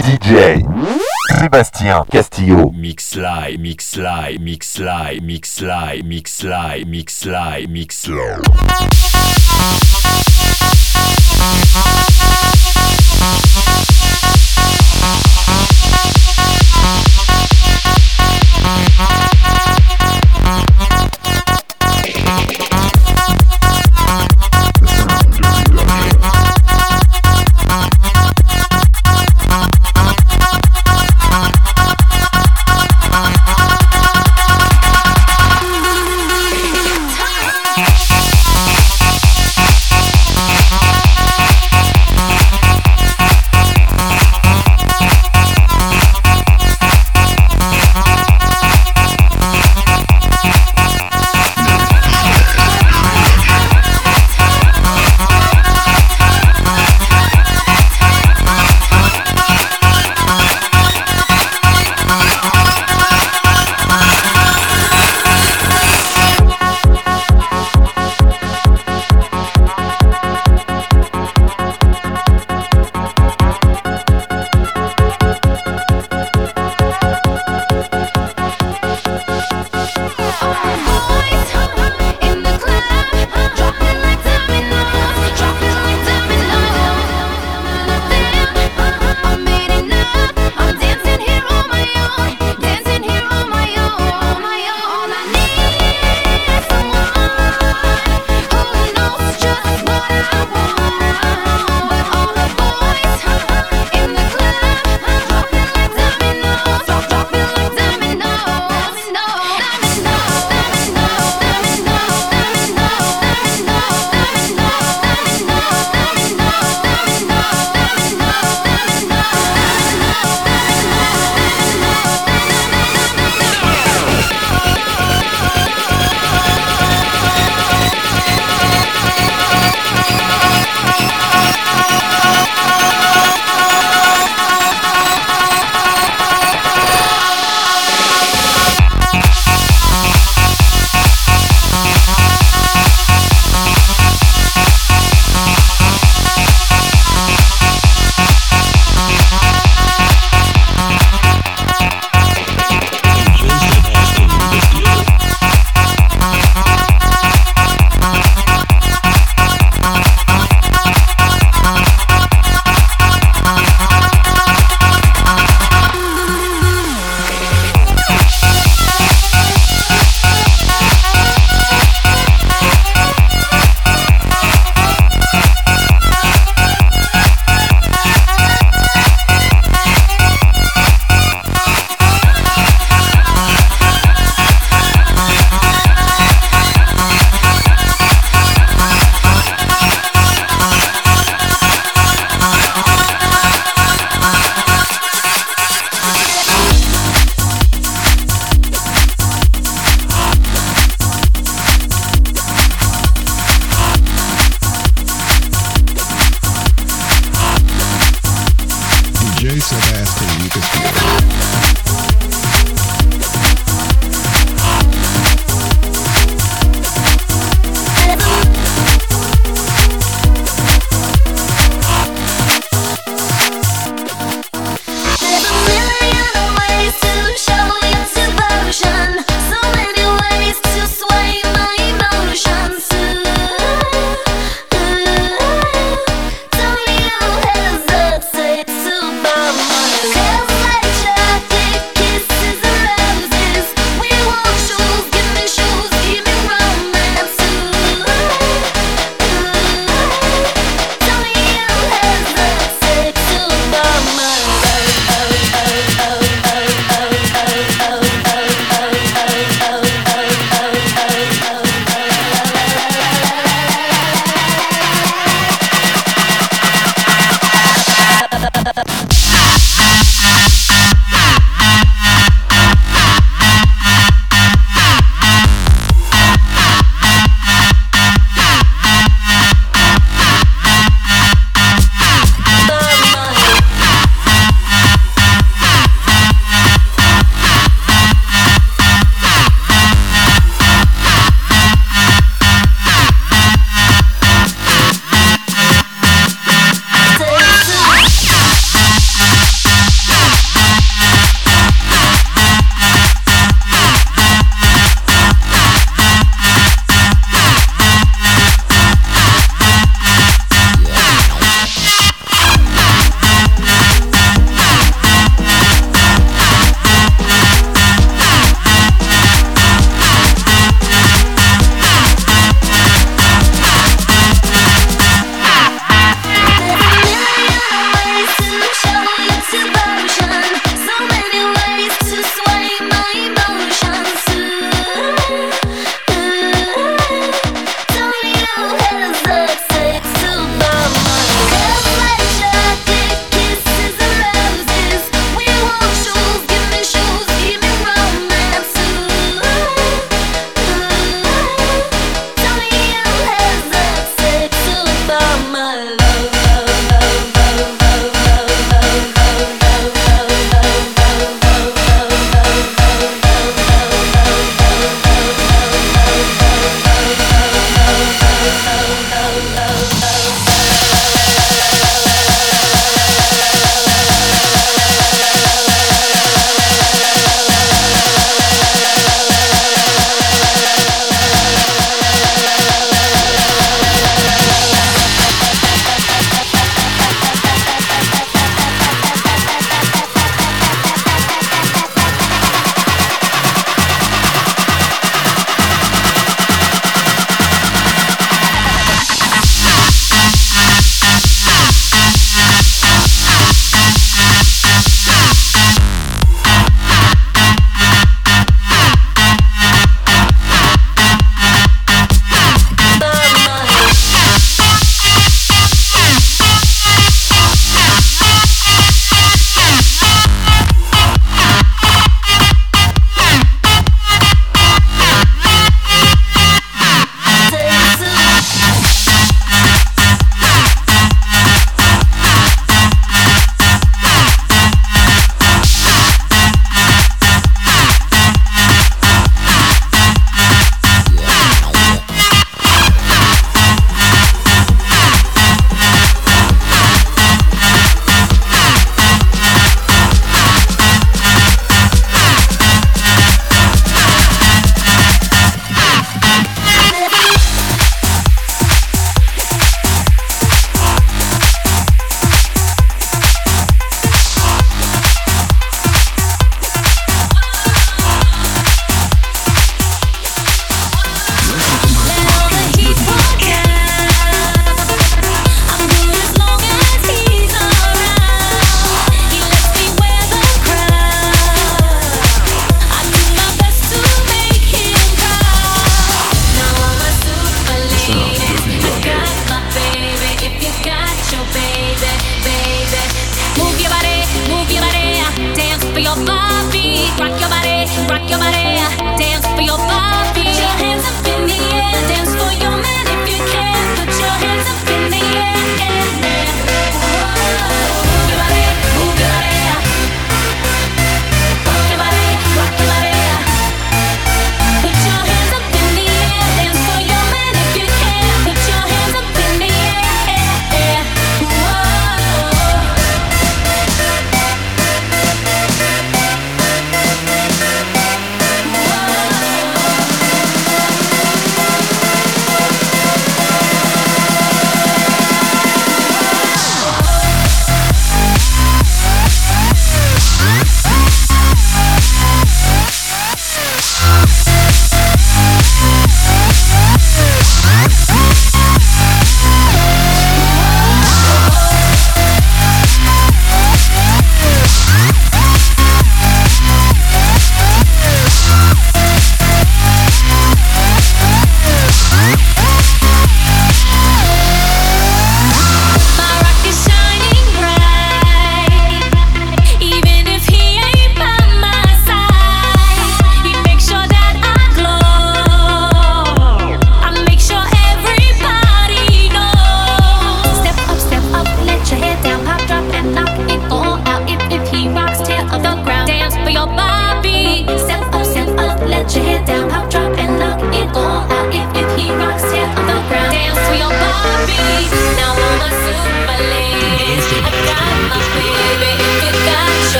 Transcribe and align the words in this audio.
DJ 0.00 0.64
Sébastien 1.38 2.04
Castillo. 2.10 2.72
Mix 2.74 3.16
live, 3.16 3.58
mix 3.58 3.96
live, 3.96 4.40
mix 4.40 4.78
live, 4.78 5.22
mix 5.22 5.60
live, 5.60 6.04
mix 6.04 6.42
live, 6.42 6.86
mix 6.86 7.24
live, 7.24 7.68
mix 7.68 8.08
live. 8.08 8.40